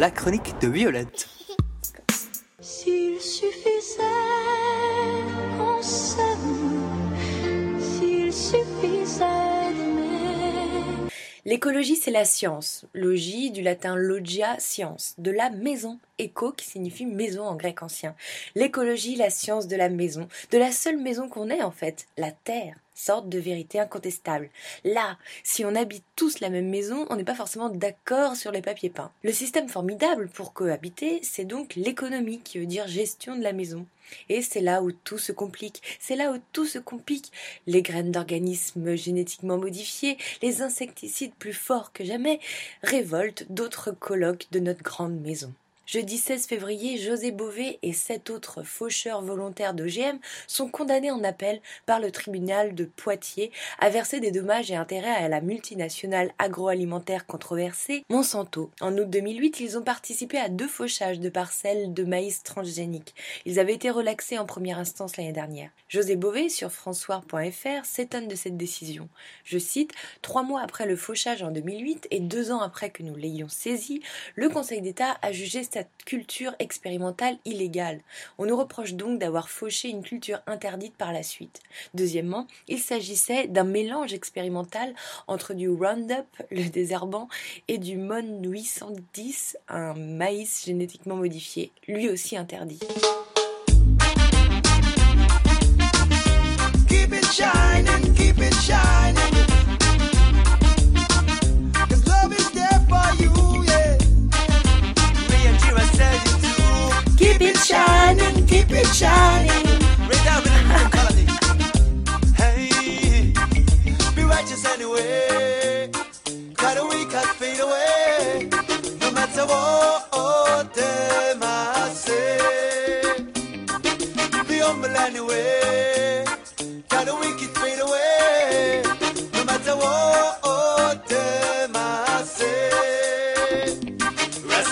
la 0.00 0.10
chronique 0.10 0.58
de 0.62 0.68
Violette. 0.68 1.28
S'il 2.58 3.20
suffisait 3.20 4.00
qu'on 5.58 5.82
s'aime, 5.82 7.78
s'il 7.78 8.32
suffisait 8.32 9.74
d'aimer. 9.76 11.10
L'écologie, 11.44 11.96
c'est 11.96 12.10
la 12.10 12.24
science. 12.24 12.86
Logis, 12.94 13.50
du 13.50 13.60
latin 13.60 13.94
logia, 13.94 14.58
science. 14.58 15.14
De 15.18 15.30
la 15.30 15.50
maison. 15.50 15.98
Éco, 16.20 16.52
qui 16.52 16.66
signifie 16.66 17.06
maison 17.06 17.44
en 17.44 17.56
grec 17.56 17.82
ancien. 17.82 18.14
L'écologie, 18.54 19.16
la 19.16 19.30
science 19.30 19.66
de 19.66 19.76
la 19.76 19.88
maison. 19.88 20.28
De 20.50 20.58
la 20.58 20.70
seule 20.70 20.98
maison 20.98 21.28
qu'on 21.28 21.50
ait, 21.50 21.62
en 21.62 21.70
fait. 21.70 22.06
La 22.16 22.30
terre. 22.30 22.76
Sorte 22.94 23.30
de 23.30 23.38
vérité 23.38 23.80
incontestable. 23.80 24.50
Là, 24.84 25.16
si 25.42 25.64
on 25.64 25.74
habite 25.74 26.04
tous 26.16 26.40
la 26.40 26.50
même 26.50 26.68
maison, 26.68 27.06
on 27.08 27.16
n'est 27.16 27.24
pas 27.24 27.34
forcément 27.34 27.70
d'accord 27.70 28.36
sur 28.36 28.52
les 28.52 28.60
papiers 28.60 28.90
peints. 28.90 29.10
Le 29.22 29.32
système 29.32 29.70
formidable 29.70 30.28
pour 30.28 30.52
cohabiter, 30.52 31.20
c'est 31.22 31.46
donc 31.46 31.76
l'économie, 31.76 32.40
qui 32.40 32.58
veut 32.58 32.66
dire 32.66 32.86
gestion 32.88 33.36
de 33.36 33.42
la 33.42 33.54
maison. 33.54 33.86
Et 34.28 34.42
c'est 34.42 34.60
là 34.60 34.82
où 34.82 34.92
tout 34.92 35.16
se 35.16 35.32
complique, 35.32 35.82
c'est 35.98 36.16
là 36.16 36.32
où 36.32 36.38
tout 36.52 36.66
se 36.66 36.78
complique. 36.78 37.32
Les 37.66 37.80
graines 37.80 38.12
d'organismes 38.12 38.94
génétiquement 38.96 39.56
modifiés, 39.56 40.18
les 40.42 40.60
insecticides 40.60 41.34
plus 41.38 41.54
forts 41.54 41.92
que 41.92 42.04
jamais, 42.04 42.38
révoltent 42.82 43.46
d'autres 43.50 43.92
colloques 43.92 44.48
de 44.50 44.60
notre 44.60 44.82
grande 44.82 45.18
maison. 45.20 45.54
Jeudi 45.90 46.18
16 46.18 46.46
février, 46.46 46.98
José 46.98 47.32
Bové 47.32 47.80
et 47.82 47.92
sept 47.92 48.30
autres 48.30 48.62
faucheurs 48.62 49.22
volontaires 49.22 49.74
d'OGM 49.74 50.20
sont 50.46 50.68
condamnés 50.68 51.10
en 51.10 51.24
appel 51.24 51.60
par 51.84 51.98
le 51.98 52.12
tribunal 52.12 52.76
de 52.76 52.84
Poitiers 52.84 53.50
à 53.80 53.90
verser 53.90 54.20
des 54.20 54.30
dommages 54.30 54.70
et 54.70 54.76
intérêts 54.76 55.08
à 55.08 55.28
la 55.28 55.40
multinationale 55.40 56.30
agroalimentaire 56.38 57.26
controversée 57.26 58.04
Monsanto. 58.08 58.70
En 58.80 58.96
août 58.96 59.10
2008, 59.10 59.58
ils 59.58 59.78
ont 59.78 59.82
participé 59.82 60.38
à 60.38 60.48
deux 60.48 60.68
fauchages 60.68 61.18
de 61.18 61.28
parcelles 61.28 61.92
de 61.92 62.04
maïs 62.04 62.44
transgéniques. 62.44 63.16
Ils 63.44 63.58
avaient 63.58 63.74
été 63.74 63.90
relaxés 63.90 64.38
en 64.38 64.46
première 64.46 64.78
instance 64.78 65.16
l'année 65.16 65.32
dernière. 65.32 65.70
José 65.88 66.14
Bové, 66.14 66.50
sur 66.50 66.70
françois.fr, 66.70 67.84
s'étonne 67.84 68.28
de 68.28 68.36
cette 68.36 68.56
décision. 68.56 69.08
Je 69.42 69.58
cite 69.58 69.90
Trois 70.22 70.44
mois 70.44 70.60
après 70.60 70.86
le 70.86 70.94
fauchage 70.94 71.42
en 71.42 71.50
2008 71.50 72.06
et 72.12 72.20
deux 72.20 72.52
ans 72.52 72.60
après 72.60 72.90
que 72.90 73.02
nous 73.02 73.16
l'ayons 73.16 73.48
saisi, 73.48 74.02
le 74.36 74.48
Conseil 74.48 74.82
d'État 74.82 75.18
a 75.22 75.32
jugé 75.32 75.64
culture 76.04 76.54
expérimentale 76.58 77.36
illégale. 77.44 78.00
On 78.38 78.46
nous 78.46 78.56
reproche 78.56 78.94
donc 78.94 79.18
d'avoir 79.18 79.48
fauché 79.48 79.88
une 79.88 80.02
culture 80.02 80.40
interdite 80.46 80.96
par 80.96 81.12
la 81.12 81.22
suite. 81.22 81.60
Deuxièmement, 81.94 82.46
il 82.68 82.78
s'agissait 82.78 83.46
d'un 83.48 83.64
mélange 83.64 84.12
expérimental 84.12 84.94
entre 85.26 85.54
du 85.54 85.68
Roundup, 85.68 86.26
le 86.50 86.68
désherbant, 86.68 87.28
et 87.68 87.78
du 87.78 87.96
MON 87.96 88.42
810, 88.42 89.58
un 89.68 89.94
maïs 89.94 90.64
génétiquement 90.64 91.16
modifié, 91.16 91.72
lui 91.86 92.08
aussi 92.08 92.36
interdit. 92.36 92.80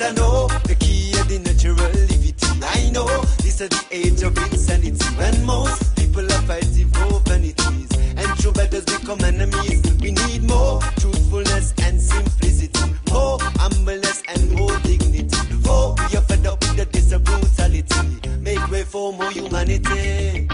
Rasta 0.00 0.14
know 0.14 0.48
the 0.64 0.74
key 0.76 1.12
of 1.20 1.28
the 1.28 1.38
natural 1.40 1.76
levity. 1.76 2.46
I 2.62 2.90
know 2.90 3.06
this 3.42 3.60
is 3.60 3.68
the 3.68 3.84
age 3.90 4.22
of 4.22 4.36
insanity 4.38 5.04
when 5.16 5.44
most 5.44 5.94
people 5.96 6.24
are 6.24 6.42
fighting 6.48 6.88
for 6.88 7.20
vanities 7.28 7.90
and 8.16 8.38
true 8.38 8.52
brothers 8.52 8.84
become 8.86 9.20
enemies. 9.20 9.82
We 10.00 10.12
need 10.12 10.44
more 10.44 10.80
truthfulness 10.96 11.74
and 11.82 12.00
simplicity, 12.00 12.94
more 13.10 13.38
humbleness 13.60 14.22
and 14.28 14.52
more 14.52 14.78
dignity. 14.78 15.36
Oh, 15.66 15.94
we 15.98 16.16
are 16.16 16.22
fed 16.22 16.46
up 16.46 16.60
with 16.60 16.76
the 16.76 16.86
this 16.86 17.12
brutality. 17.18 18.40
Make 18.40 18.70
way 18.70 18.84
for 18.84 19.12
more 19.12 19.30
humanity. 19.30 20.48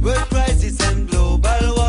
World 0.00 0.28
crisis 0.30 0.80
and 0.80 1.08
global 1.08 1.42
warming, 1.42 1.81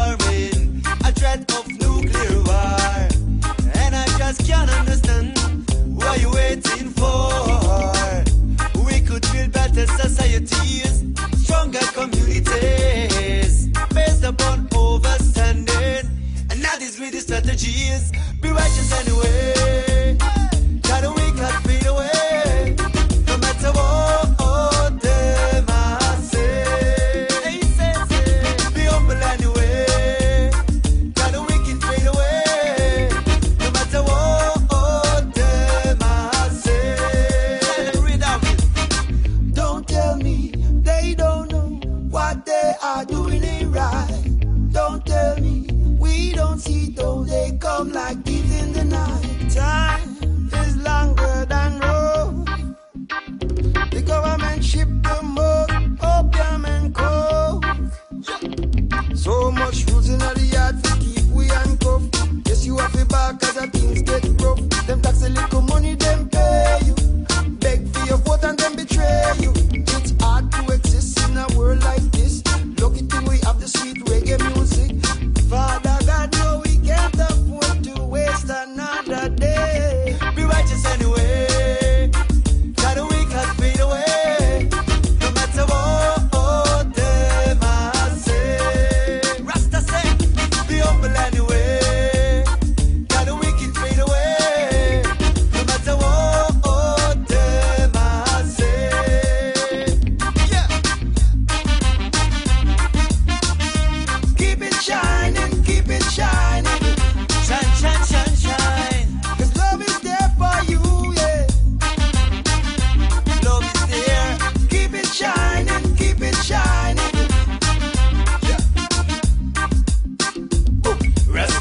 don't 46.54 46.62
see 46.62 46.90
though 46.92 47.24
they 47.24 47.58
come 47.60 47.92
like 47.94 48.24
thieves 48.24 48.33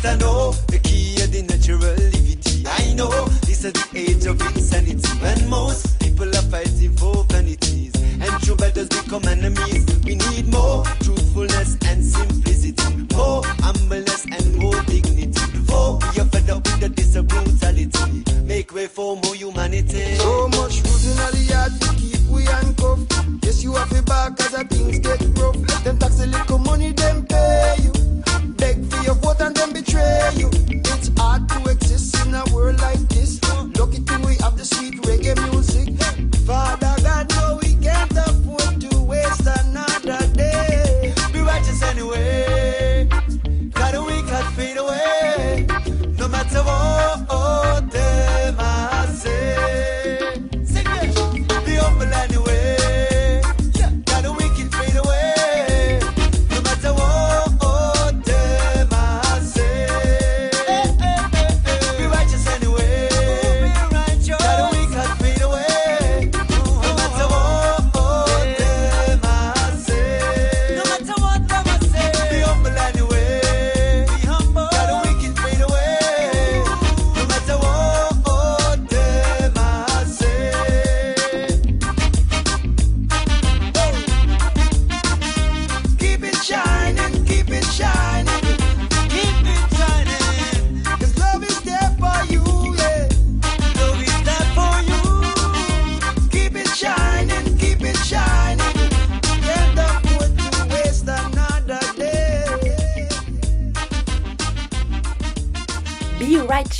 Rasta 0.02 0.18
know 0.18 0.50
the 0.66 0.78
key 0.80 1.14
of 1.22 1.30
the 1.30 1.42
natural 1.42 1.78
levity. 1.78 2.64
I 2.66 2.94
know 2.94 3.26
this 3.46 3.64
is 3.64 3.72
the 3.72 3.86
age 3.94 4.26
of 4.26 4.40
insanity 4.40 5.08
when 5.20 5.48
most 5.48 6.00
people 6.00 6.28
are 6.28 6.48
fighting 6.50 6.96
for 6.96 7.24
vanities 7.28 7.94
and 7.94 8.42
true 8.42 8.56
brothers 8.56 8.88
become 8.88 9.24
enemies. 9.28 9.86
We 10.04 10.16
need 10.16 10.48
more 10.48 10.84
truthfulness 11.02 11.78
and 11.86 12.04
simplicity, 12.04 12.41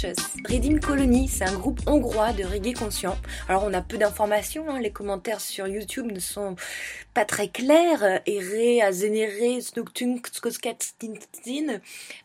Righteous, 0.03 0.23
Redeem 0.49 0.81
Colony, 0.81 1.29
c'est 1.29 1.45
un 1.45 1.55
groupe 1.55 1.81
hongrois 1.87 2.33
de 2.33 2.45
reggae 2.45 2.73
conscient. 2.73 3.17
Alors 3.49 3.65
on 3.65 3.73
a 3.73 3.83
peu 3.83 3.99
d'informations, 3.99 4.69
hein, 4.69 4.81
les 4.81 4.91
commentaires 4.91 5.41
sur 5.41 5.69
YouTube 5.69 6.11
ne 6.11 6.19
sont 6.19 6.57
pas 7.15 7.25
très 7.25 7.49
clairs. 7.49 8.21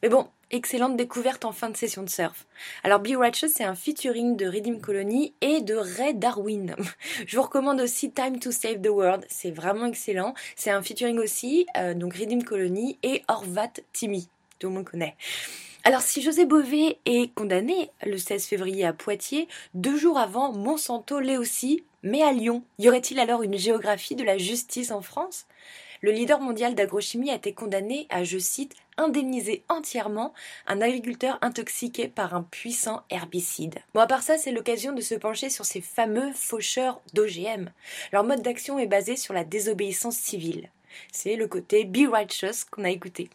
Mais 0.02 0.10
bon, 0.10 0.28
excellente 0.50 0.98
découverte 0.98 1.46
en 1.46 1.52
fin 1.52 1.70
de 1.70 1.78
session 1.78 2.04
de 2.04 2.10
surf. 2.10 2.48
Alors 2.84 3.00
Be 3.00 3.16
Righteous, 3.16 3.50
c'est 3.50 3.64
un 3.64 3.76
featuring 3.76 4.38
de 4.38 4.48
Redeem 4.48 4.82
Colony 4.82 5.34
et 5.42 5.62
de 5.62 5.76
Ray 5.76 6.16
Darwin. 6.16 6.76
Je 7.28 7.36
vous 7.36 7.44
recommande 7.44 7.82
aussi 7.82 8.12
Time 8.12 8.40
to 8.40 8.52
Save 8.52 8.82
the 8.82 8.90
World, 8.90 9.26
c'est 9.30 9.52
vraiment 9.52 9.86
excellent. 9.86 10.34
C'est 10.56 10.72
un 10.72 10.82
featuring 10.82 11.20
aussi, 11.20 11.68
euh, 11.78 11.94
donc 11.94 12.16
Redeem 12.16 12.44
Colony 12.44 12.98
et 13.04 13.24
Orvat 13.28 13.74
Timmy, 13.94 14.30
tout 14.58 14.68
le 14.70 14.74
monde 14.74 14.86
connaît. 14.86 15.16
Alors 15.88 16.02
si 16.02 16.22
José 16.22 16.44
Bové 16.44 17.00
est 17.06 17.34
condamné 17.34 17.92
le 18.06 18.18
16 18.18 18.46
février 18.46 18.84
à 18.84 18.92
Poitiers, 18.92 19.48
deux 19.74 19.96
jours 19.96 20.20
avant, 20.20 20.52
Monsanto 20.52 21.22
l'est 21.22 21.38
aussi, 21.38 21.86
mais 22.04 22.24
à 22.24 22.34
Lyon. 22.34 22.62
Y 22.78 22.90
aurait-il 22.90 23.18
alors 23.22 23.42
une 23.42 23.58
géographie 23.58 24.16
de 24.16 24.26
la 24.26 24.38
justice 24.38 24.92
en 24.92 25.02
France? 25.02 25.46
Le 26.02 26.12
leader 26.12 26.42
mondial 26.42 26.76
d'agrochimie 26.76 27.32
a 27.32 27.36
été 27.36 27.54
condamné 27.54 28.06
à, 28.10 28.26
je 28.26 28.38
cite, 28.38 28.76
indemniser 28.98 29.64
entièrement 29.70 30.34
un 30.68 30.82
agriculteur 30.82 31.40
intoxiqué 31.42 32.10
par 32.10 32.36
un 32.36 32.44
puissant 32.44 33.04
herbicide. 33.10 33.80
Bon, 33.94 34.02
à 34.02 34.08
part 34.08 34.24
ça, 34.24 34.38
c'est 34.38 34.52
l'occasion 34.52 34.92
de 34.92 35.00
se 35.00 35.16
pencher 35.16 35.50
sur 35.50 35.64
ces 35.64 35.80
fameux 35.80 36.34
faucheurs 36.34 37.00
d'OGM. 37.14 37.70
Leur 38.12 38.26
mode 38.26 38.42
d'action 38.42 38.78
est 38.78 38.88
basé 38.88 39.16
sur 39.16 39.34
la 39.34 39.46
désobéissance 39.46 40.18
civile. 40.18 40.70
C'est 41.12 41.36
le 41.36 41.48
côté 41.48 41.86
Be 41.86 42.10
Righteous 42.12 42.66
qu'on 42.70 42.84
a 42.84 42.90
écouté. 42.90 43.30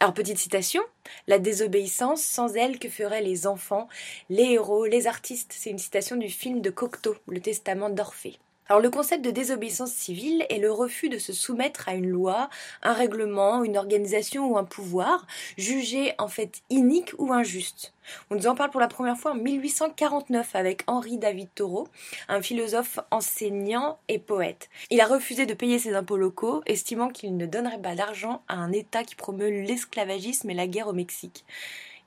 Alors, 0.00 0.14
petite 0.14 0.38
citation 0.38 0.82
La 1.26 1.38
désobéissance, 1.38 2.22
sans 2.22 2.54
elle, 2.54 2.78
que 2.78 2.88
feraient 2.88 3.22
les 3.22 3.46
enfants, 3.46 3.88
les 4.28 4.52
héros, 4.52 4.86
les 4.86 5.06
artistes? 5.06 5.54
C'est 5.56 5.70
une 5.70 5.78
citation 5.78 6.16
du 6.16 6.28
film 6.28 6.60
de 6.60 6.70
Cocteau, 6.70 7.16
Le 7.28 7.40
Testament 7.40 7.90
d'Orphée. 7.90 8.38
Alors 8.68 8.82
le 8.82 8.90
concept 8.90 9.24
de 9.24 9.30
désobéissance 9.30 9.92
civile 9.92 10.44
est 10.48 10.58
le 10.58 10.72
refus 10.72 11.08
de 11.08 11.18
se 11.18 11.32
soumettre 11.32 11.88
à 11.88 11.94
une 11.94 12.08
loi, 12.08 12.50
un 12.82 12.94
règlement, 12.94 13.62
une 13.62 13.78
organisation 13.78 14.50
ou 14.50 14.58
un 14.58 14.64
pouvoir 14.64 15.24
jugé 15.56 16.14
en 16.18 16.26
fait 16.26 16.62
inique 16.68 17.12
ou 17.18 17.32
injuste. 17.32 17.94
On 18.30 18.34
nous 18.34 18.48
en 18.48 18.56
parle 18.56 18.70
pour 18.70 18.80
la 18.80 18.88
première 18.88 19.16
fois 19.16 19.32
en 19.32 19.36
1849 19.36 20.56
avec 20.56 20.82
Henri 20.88 21.16
David 21.16 21.48
Thoreau, 21.54 21.86
un 22.28 22.42
philosophe 22.42 22.98
enseignant 23.12 23.98
et 24.08 24.18
poète. 24.18 24.68
Il 24.90 25.00
a 25.00 25.06
refusé 25.06 25.46
de 25.46 25.54
payer 25.54 25.78
ses 25.78 25.94
impôts 25.94 26.16
locaux, 26.16 26.62
estimant 26.66 27.08
qu'il 27.08 27.36
ne 27.36 27.46
donnerait 27.46 27.80
pas 27.80 27.94
d'argent 27.94 28.42
à 28.48 28.56
un 28.56 28.72
État 28.72 29.04
qui 29.04 29.14
promeut 29.14 29.48
l'esclavagisme 29.48 30.50
et 30.50 30.54
la 30.54 30.66
guerre 30.66 30.88
au 30.88 30.92
Mexique. 30.92 31.44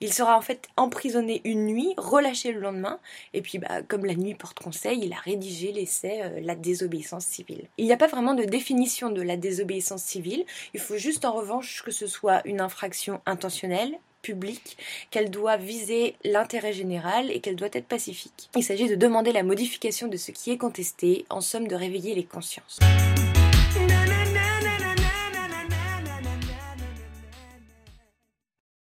Il 0.02 0.14
sera 0.14 0.38
en 0.38 0.42
fait 0.42 0.68
emprisonné 0.78 1.42
une 1.44 1.66
nuit, 1.66 1.94
relâché 1.98 2.52
le 2.52 2.60
lendemain, 2.60 3.00
et 3.34 3.42
puis 3.42 3.58
bah, 3.58 3.82
comme 3.88 4.06
la 4.06 4.16
nuit 4.16 4.36
porte 4.36 4.60
conseil, 4.60 5.02
il 5.04 5.14
a 5.14 5.18
rédigé 5.18 5.72
l'essai 5.72 6.22
euh, 6.22 6.40
La 6.42 6.56
désobéissance 6.56 7.26
civile. 7.26 7.64
Il 7.78 7.86
n'y 7.86 7.94
a 7.94 7.98
pas 7.98 8.08
vraiment 8.08 8.34
de 8.34 8.44
définition 8.44 9.10
de 9.10 9.22
la 9.22 9.38
désobéissance 9.38 10.04
civile, 10.04 10.46
il 10.74 10.80
faut 10.80 10.98
juste 10.98 11.26
en 11.26 11.34
revanche 11.34 11.84
que 11.84 11.92
ce 11.92 12.08
soit 12.08 12.42
une 12.46 12.62
infraction 12.62 13.22
intentionnelle, 13.26 13.98
publique, 14.22 14.78
qu'elle 15.12 15.32
doit 15.32 15.58
viser 15.58 16.16
l'intérêt 16.24 16.74
général 16.74 17.32
et 17.32 17.40
qu'elle 17.40 17.56
doit 17.56 17.70
être 17.72 17.88
pacifique. 17.88 18.50
Il 18.56 18.64
s'agit 18.64 18.88
de 18.88 18.96
demander 18.96 19.32
la 19.32 19.44
modification 19.44 20.08
de 20.08 20.18
ce 20.18 20.32
qui 20.32 20.52
est 20.52 20.58
contesté, 20.58 21.26
en 21.30 21.42
somme 21.42 21.68
de 21.68 21.76
réveiller 21.76 22.16
les 22.16 22.26
consciences. 22.26 22.80